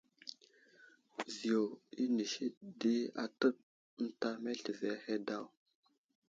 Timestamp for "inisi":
2.03-2.45